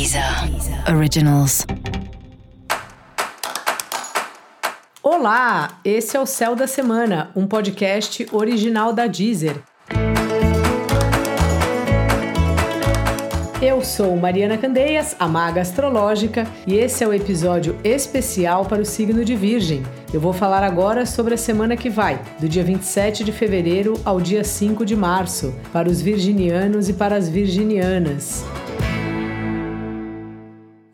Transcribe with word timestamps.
Deezer 0.00 0.24
Originals. 0.96 1.66
Olá, 5.02 5.78
esse 5.84 6.16
é 6.16 6.20
o 6.20 6.24
Céu 6.24 6.56
da 6.56 6.66
Semana, 6.66 7.30
um 7.36 7.46
podcast 7.46 8.26
original 8.32 8.94
da 8.94 9.06
Deezer. 9.06 9.56
Eu 13.60 13.84
sou 13.84 14.16
Mariana 14.16 14.56
Candeias, 14.56 15.14
a 15.18 15.28
maga 15.28 15.60
astrológica, 15.60 16.46
e 16.66 16.76
esse 16.76 17.04
é 17.04 17.06
o 17.06 17.12
episódio 17.12 17.78
especial 17.84 18.64
para 18.64 18.80
o 18.80 18.86
signo 18.86 19.22
de 19.22 19.36
Virgem. 19.36 19.82
Eu 20.14 20.18
vou 20.18 20.32
falar 20.32 20.62
agora 20.62 21.04
sobre 21.04 21.34
a 21.34 21.36
semana 21.36 21.76
que 21.76 21.90
vai, 21.90 22.22
do 22.40 22.48
dia 22.48 22.64
27 22.64 23.22
de 23.22 23.32
fevereiro 23.32 24.00
ao 24.02 24.18
dia 24.18 24.44
5 24.44 24.82
de 24.86 24.96
março, 24.96 25.54
para 25.70 25.90
os 25.90 26.00
virginianos 26.00 26.88
e 26.88 26.94
para 26.94 27.16
as 27.16 27.28
virginianas. 27.28 28.46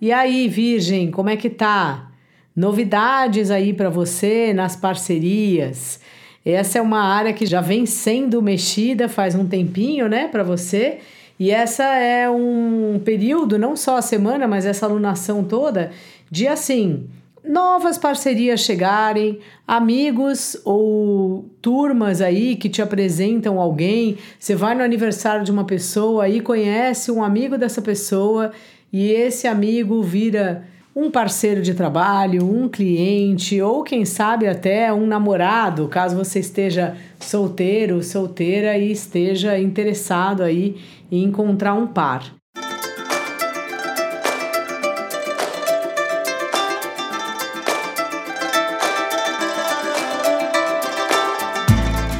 E 0.00 0.12
aí, 0.12 0.48
Virgem, 0.48 1.10
como 1.10 1.30
é 1.30 1.36
que 1.36 1.50
tá? 1.50 2.10
Novidades 2.54 3.50
aí 3.50 3.72
para 3.72 3.90
você 3.90 4.52
nas 4.52 4.76
parcerias? 4.76 6.00
Essa 6.44 6.78
é 6.78 6.82
uma 6.82 7.02
área 7.02 7.32
que 7.32 7.46
já 7.46 7.60
vem 7.60 7.86
sendo 7.86 8.40
mexida 8.40 9.08
faz 9.08 9.34
um 9.34 9.46
tempinho, 9.46 10.08
né, 10.08 10.28
para 10.28 10.42
você 10.42 10.98
e 11.38 11.50
essa 11.50 11.84
é 11.84 12.28
um 12.30 12.98
período, 13.04 13.58
não 13.58 13.76
só 13.76 13.98
a 13.98 14.02
semana, 14.02 14.48
mas 14.48 14.64
essa 14.64 14.86
alunação 14.86 15.44
toda, 15.44 15.90
de 16.30 16.48
assim, 16.48 17.08
novas 17.44 17.98
parcerias 17.98 18.60
chegarem, 18.60 19.40
amigos 19.68 20.56
ou 20.64 21.44
turmas 21.60 22.22
aí 22.22 22.56
que 22.56 22.70
te 22.70 22.80
apresentam 22.80 23.60
alguém. 23.60 24.16
Você 24.38 24.54
vai 24.54 24.74
no 24.74 24.82
aniversário 24.82 25.44
de 25.44 25.52
uma 25.52 25.64
pessoa 25.64 26.24
aí, 26.24 26.40
conhece 26.40 27.12
um 27.12 27.22
amigo 27.22 27.58
dessa 27.58 27.82
pessoa 27.82 28.50
e 28.92 29.10
esse 29.10 29.46
amigo 29.46 30.02
vira 30.02 30.64
um 30.94 31.10
parceiro 31.10 31.60
de 31.60 31.74
trabalho, 31.74 32.42
um 32.50 32.68
cliente 32.68 33.60
ou 33.60 33.82
quem 33.82 34.06
sabe 34.06 34.46
até 34.46 34.90
um 34.92 35.06
namorado, 35.06 35.88
caso 35.88 36.16
você 36.16 36.38
esteja 36.38 36.96
solteiro, 37.20 38.02
solteira 38.02 38.78
e 38.78 38.90
esteja 38.90 39.58
interessado 39.58 40.42
aí 40.42 40.76
em 41.12 41.24
encontrar 41.24 41.74
um 41.74 41.86
par. 41.86 42.34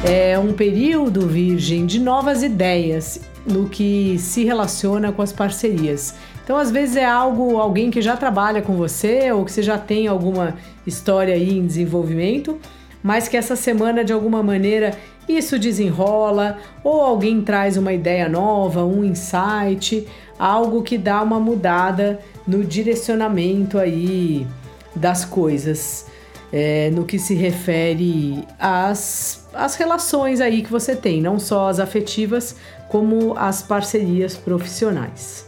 É 0.05 0.37
um 0.37 0.53
período 0.53 1.27
virgem 1.27 1.85
de 1.85 1.99
novas 1.99 2.43
ideias 2.43 3.19
no 3.45 3.67
que 3.67 4.17
se 4.19 4.43
relaciona 4.43 5.11
com 5.11 5.21
as 5.21 5.33
parcerias. 5.33 6.15
Então, 6.47 6.55
às 6.55 6.71
vezes 6.71 6.95
é 6.95 7.03
algo, 7.03 7.57
alguém 7.57 7.91
que 7.91 8.01
já 8.01 8.15
trabalha 8.15 8.61
com 8.61 8.77
você 8.77 9.29
ou 9.33 9.43
que 9.43 9.51
você 9.51 9.61
já 9.61 9.77
tem 9.77 10.07
alguma 10.07 10.55
história 10.85 11.33
aí 11.33 11.57
em 11.57 11.67
desenvolvimento, 11.67 12.57
mas 13.03 13.27
que 13.27 13.35
essa 13.35 13.53
semana 13.53 14.01
de 14.01 14.13
alguma 14.13 14.41
maneira 14.41 14.97
isso 15.27 15.59
desenrola 15.59 16.57
ou 16.85 17.01
alguém 17.01 17.41
traz 17.41 17.75
uma 17.75 17.91
ideia 17.91 18.29
nova, 18.29 18.85
um 18.85 19.03
insight, 19.03 20.07
algo 20.39 20.83
que 20.83 20.97
dá 20.97 21.21
uma 21.21 21.37
mudada 21.37 22.21
no 22.47 22.63
direcionamento 22.63 23.77
aí 23.77 24.47
das 24.95 25.25
coisas. 25.25 26.05
É, 26.49 26.89
no 26.91 27.03
que 27.03 27.19
se 27.19 27.35
refere 27.35 28.41
às, 28.57 29.49
às 29.53 29.75
relações 29.75 30.39
aí 30.39 30.61
que 30.61 30.71
você 30.71 30.95
tem, 30.95 31.21
não 31.21 31.39
só 31.39 31.67
as 31.67 31.77
afetivas, 31.77 32.55
como 32.87 33.37
as 33.37 33.61
parcerias 33.61 34.37
profissionais. 34.37 35.45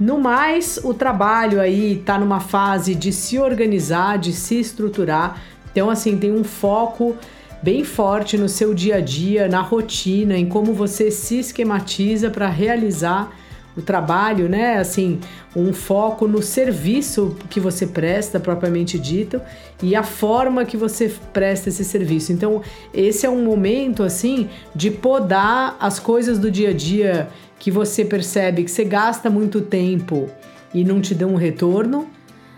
No 0.00 0.18
mais, 0.18 0.80
o 0.82 0.94
trabalho 0.94 1.60
aí 1.60 1.98
está 1.98 2.18
numa 2.18 2.40
fase 2.40 2.94
de 2.94 3.12
se 3.12 3.38
organizar, 3.38 4.18
de 4.18 4.32
se 4.32 4.58
estruturar. 4.58 5.38
Então, 5.70 5.90
assim, 5.90 6.16
tem 6.16 6.32
um 6.32 6.42
foco 6.42 7.14
bem 7.62 7.84
forte 7.84 8.38
no 8.38 8.48
seu 8.48 8.72
dia 8.72 8.96
a 8.96 9.00
dia, 9.02 9.46
na 9.46 9.60
rotina, 9.60 10.38
em 10.38 10.46
como 10.46 10.72
você 10.72 11.10
se 11.10 11.40
esquematiza 11.40 12.30
para 12.30 12.48
realizar 12.48 13.30
o 13.76 13.82
trabalho, 13.82 14.48
né? 14.48 14.78
Assim, 14.78 15.20
um 15.54 15.72
foco 15.72 16.26
no 16.26 16.42
serviço 16.42 17.36
que 17.48 17.60
você 17.60 17.86
presta, 17.86 18.40
propriamente 18.40 18.98
dito, 18.98 19.40
e 19.82 19.94
a 19.94 20.02
forma 20.02 20.64
que 20.64 20.76
você 20.76 21.12
presta 21.32 21.68
esse 21.68 21.84
serviço. 21.84 22.32
Então, 22.32 22.62
esse 22.92 23.26
é 23.26 23.30
um 23.30 23.44
momento, 23.44 24.02
assim, 24.02 24.48
de 24.74 24.90
podar 24.90 25.76
as 25.80 25.98
coisas 25.98 26.38
do 26.38 26.50
dia 26.50 26.70
a 26.70 26.74
dia 26.74 27.28
que 27.58 27.70
você 27.70 28.04
percebe 28.04 28.64
que 28.64 28.70
você 28.70 28.84
gasta 28.84 29.28
muito 29.28 29.60
tempo 29.60 30.28
e 30.72 30.82
não 30.82 31.00
te 31.00 31.14
dá 31.14 31.26
um 31.26 31.34
retorno, 31.34 32.08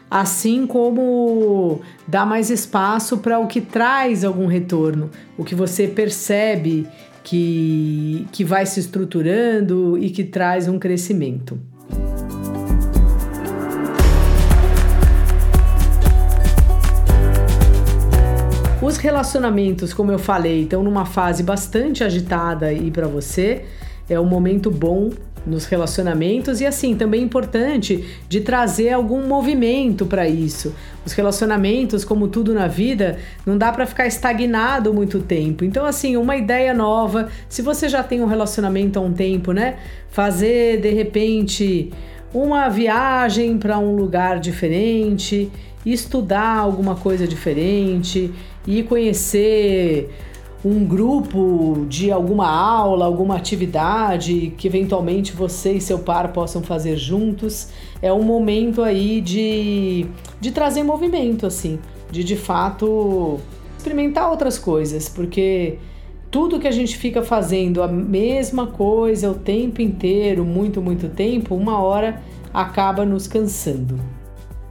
assim 0.08 0.66
como 0.66 1.80
dá 2.06 2.24
mais 2.24 2.50
espaço 2.50 3.18
para 3.18 3.38
o 3.38 3.48
que 3.48 3.60
traz 3.60 4.24
algum 4.24 4.46
retorno, 4.46 5.10
o 5.36 5.44
que 5.44 5.54
você 5.54 5.88
percebe 5.88 6.86
que, 7.22 8.26
que 8.32 8.44
vai 8.44 8.66
se 8.66 8.80
estruturando 8.80 9.96
e 9.98 10.10
que 10.10 10.24
traz 10.24 10.68
um 10.68 10.78
crescimento. 10.78 11.58
Os 18.82 18.96
relacionamentos, 18.96 19.94
como 19.94 20.10
eu 20.10 20.18
falei, 20.18 20.64
estão 20.64 20.82
numa 20.82 21.06
fase 21.06 21.42
bastante 21.42 22.02
agitada 22.02 22.66
aí 22.66 22.90
para 22.90 23.06
você 23.06 23.64
é 24.08 24.18
um 24.18 24.26
momento 24.26 24.70
bom 24.70 25.10
nos 25.46 25.66
relacionamentos 25.66 26.60
e 26.60 26.66
assim 26.66 26.94
também 26.96 27.20
é 27.20 27.24
importante 27.24 28.04
de 28.28 28.40
trazer 28.40 28.90
algum 28.90 29.26
movimento 29.26 30.06
para 30.06 30.28
isso. 30.28 30.74
Os 31.04 31.12
relacionamentos, 31.12 32.04
como 32.04 32.28
tudo 32.28 32.54
na 32.54 32.68
vida, 32.68 33.18
não 33.44 33.58
dá 33.58 33.72
para 33.72 33.86
ficar 33.86 34.06
estagnado 34.06 34.94
muito 34.94 35.20
tempo. 35.20 35.64
Então 35.64 35.84
assim, 35.84 36.16
uma 36.16 36.36
ideia 36.36 36.72
nova, 36.72 37.28
se 37.48 37.62
você 37.62 37.88
já 37.88 38.02
tem 38.02 38.20
um 38.20 38.26
relacionamento 38.26 38.98
há 38.98 39.02
um 39.02 39.12
tempo, 39.12 39.52
né, 39.52 39.76
fazer 40.10 40.80
de 40.80 40.90
repente 40.90 41.92
uma 42.32 42.68
viagem 42.68 43.58
para 43.58 43.78
um 43.78 43.94
lugar 43.94 44.40
diferente, 44.40 45.50
estudar 45.84 46.58
alguma 46.58 46.94
coisa 46.94 47.26
diferente 47.26 48.32
e 48.66 48.82
conhecer 48.82 50.10
um 50.64 50.84
grupo 50.84 51.84
de 51.88 52.12
alguma 52.12 52.48
aula, 52.48 53.04
alguma 53.04 53.36
atividade 53.36 54.54
que 54.56 54.68
eventualmente 54.68 55.32
você 55.32 55.72
e 55.72 55.80
seu 55.80 55.98
par 55.98 56.32
possam 56.32 56.62
fazer 56.62 56.96
juntos. 56.96 57.68
É 58.00 58.12
um 58.12 58.22
momento 58.22 58.82
aí 58.82 59.20
de, 59.20 60.06
de 60.40 60.52
trazer 60.52 60.82
movimento, 60.82 61.46
assim, 61.46 61.78
de 62.10 62.22
de 62.22 62.36
fato 62.36 63.40
experimentar 63.76 64.30
outras 64.30 64.58
coisas, 64.58 65.08
porque 65.08 65.78
tudo 66.30 66.60
que 66.60 66.68
a 66.68 66.72
gente 66.72 66.96
fica 66.96 67.22
fazendo 67.22 67.82
a 67.82 67.88
mesma 67.88 68.68
coisa 68.68 69.30
o 69.30 69.34
tempo 69.34 69.82
inteiro, 69.82 70.44
muito, 70.44 70.80
muito 70.80 71.08
tempo, 71.08 71.56
uma 71.56 71.80
hora 71.80 72.22
acaba 72.54 73.04
nos 73.04 73.26
cansando. 73.26 74.21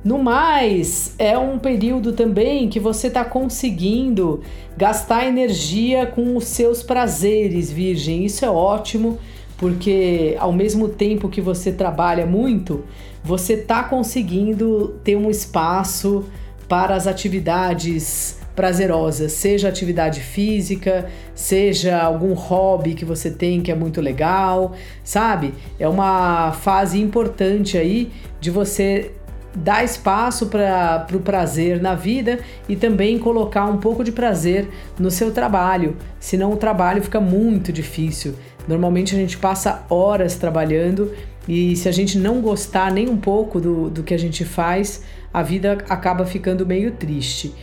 No 0.04 0.18
mais, 0.18 1.14
é 1.20 1.38
um 1.38 1.60
período 1.60 2.14
também 2.14 2.68
que 2.68 2.80
você 2.80 3.06
está 3.08 3.24
conseguindo 3.24 4.42
gastar 4.76 5.28
energia 5.28 6.08
com 6.08 6.36
os 6.36 6.46
seus 6.46 6.82
prazeres, 6.82 7.72
Virgem. 7.72 8.26
Isso 8.26 8.44
é 8.44 8.50
ótimo, 8.50 9.20
porque 9.58 10.36
ao 10.40 10.52
mesmo 10.52 10.90
tempo 10.90 11.30
que 11.30 11.40
você 11.40 11.72
trabalha 11.72 12.26
muito, 12.26 12.84
você 13.24 13.54
está 13.54 13.84
conseguindo 13.84 15.00
ter 15.04 15.16
um 15.16 15.30
espaço 15.30 16.26
para 16.68 16.96
as 16.96 17.06
atividades 17.06 18.40
prazerosas, 18.56 19.32
seja 19.32 19.70
atividade 19.70 20.20
física, 20.20 21.08
seja 21.34 22.02
algum 22.02 22.34
hobby 22.34 22.94
que 22.94 23.06
você 23.06 23.30
tem 23.30 23.62
que 23.62 23.72
é 23.72 23.76
muito 23.76 24.02
legal, 24.02 24.74
sabe? 25.04 25.54
É 25.80 25.88
uma 25.88 26.52
fase 26.52 27.00
importante 27.00 27.78
aí 27.78 28.12
de 28.40 28.50
você 28.50 29.12
dar 29.56 29.84
espaço 29.84 30.48
para 30.48 31.06
o 31.10 31.20
pra 31.20 31.20
prazer 31.20 31.82
na 31.82 31.94
vida 31.94 32.40
e 32.70 32.76
também 32.76 33.20
colocar 33.20 33.66
um 33.66 33.78
pouco 33.78 34.04
de 34.04 34.12
prazer 34.12 34.70
no 34.98 35.12
seu 35.12 35.32
trabalho, 35.32 35.98
senão 36.20 36.52
o 36.52 36.58
trabalho 36.58 37.02
fica 37.02 37.20
muito 37.20 37.72
difícil. 37.72 38.36
Normalmente 38.68 39.16
a 39.16 39.18
gente 39.18 39.38
passa 39.38 39.84
horas 39.90 40.36
trabalhando 40.36 41.12
e 41.48 41.76
se 41.76 41.90
a 41.90 41.92
gente 41.92 42.18
não 42.18 42.40
gostar 42.42 42.92
nem 42.92 43.10
um 43.10 43.18
pouco 43.18 43.60
do, 43.60 43.90
do 43.90 44.04
que 44.04 44.14
a 44.14 44.20
gente 44.20 44.46
faz, 44.46 45.04
a 45.34 45.42
vida 45.42 45.78
acaba 45.90 46.26
ficando 46.26 46.66
meio 46.66 46.92
triste. 46.92 47.54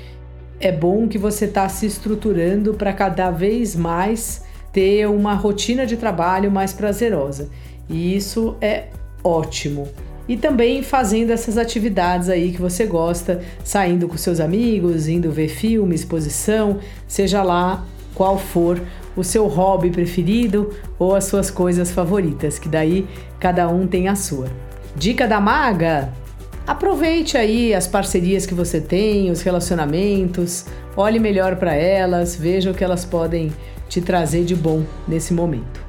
É 0.61 0.73
bom 0.73 1.06
que 1.06 1.17
você 1.17 1.44
está 1.44 1.69
se 1.69 1.87
estruturando 1.87 2.75
para 2.75 2.93
cada 2.93 3.31
vez 3.31 3.76
mais 3.76 4.44
ter 4.73 5.08
uma 5.08 5.34
rotina 5.34 5.87
de 5.87 5.96
trabalho 5.96 6.50
mais 6.50 6.73
prazerosa. 6.73 7.49
E 7.88 8.17
isso 8.17 8.56
é 8.61 8.88
ótimo 9.23 9.88
e 10.28 10.36
também 10.36 10.82
fazendo 10.82 11.30
essas 11.30 11.56
atividades 11.56 12.28
aí 12.28 12.52
que 12.52 12.60
você 12.60 12.84
gosta, 12.84 13.40
saindo 13.64 14.06
com 14.06 14.16
seus 14.19 14.38
amigos, 14.38 15.08
indo 15.08 15.32
ver 15.32 15.48
filme, 15.48 15.94
exposição, 15.94 16.78
seja 17.06 17.42
lá 17.42 17.86
qual 18.14 18.38
for 18.38 18.80
o 19.16 19.25
seu 19.25 19.46
hobby 19.46 19.90
preferido 19.90 20.70
ou 20.98 21.14
as 21.14 21.25
suas 21.25 21.50
coisas 21.50 21.90
favoritas, 21.90 22.58
que 22.58 22.69
daí 22.69 23.06
cada 23.40 23.69
um 23.69 23.86
tem 23.86 24.08
a 24.08 24.14
sua. 24.14 24.48
Dica 24.94 25.26
da 25.26 25.40
maga: 25.40 26.12
aproveite 26.66 27.38
aí 27.38 27.72
as 27.72 27.86
parcerias 27.86 28.44
que 28.44 28.54
você 28.54 28.81
tem, 28.81 29.31
os 29.31 29.40
relacionamentos, 29.40 30.66
olhe 30.96 31.19
melhor 31.19 31.56
para 31.56 31.74
elas, 31.74 32.36
veja 32.36 32.70
o 32.70 32.74
que 32.74 32.84
elas 32.84 33.04
podem 33.04 33.50
te 33.88 34.00
trazer 34.02 34.44
de 34.44 34.54
bom 34.54 34.82
nesse 35.06 35.32
momento. 35.32 35.88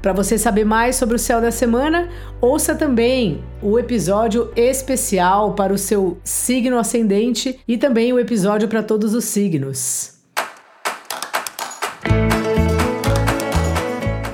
Para 0.00 0.12
você 0.12 0.38
saber 0.38 0.64
mais 0.64 0.96
sobre 0.96 1.16
o 1.16 1.18
céu 1.18 1.40
da 1.40 1.50
semana, 1.50 2.08
ouça 2.40 2.74
também 2.74 3.42
o 3.60 3.78
episódio 3.78 4.52
especial 4.54 5.54
para 5.54 5.72
o 5.72 5.78
seu 5.78 6.18
signo 6.22 6.78
ascendente 6.78 7.58
e 7.66 7.76
também 7.76 8.12
o 8.12 8.18
episódio 8.18 8.68
para 8.68 8.82
todos 8.82 9.14
os 9.14 9.24
signos. 9.24 10.18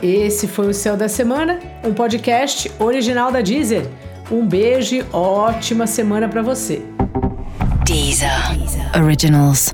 Esse 0.02 0.46
foi 0.46 0.68
o 0.68 0.74
Céu 0.74 0.98
da 0.98 1.08
Semana, 1.08 1.58
um 1.82 1.94
podcast 1.94 2.70
original 2.78 3.32
da 3.32 3.40
Deezer. 3.40 3.86
Um 4.30 4.46
beijo 4.46 4.96
ótima 5.14 5.86
semana 5.86 6.28
para 6.28 6.42
você. 6.42 6.82
Deezer. 7.86 8.58
Deezer. 8.58 9.02
Originals. 9.02 9.72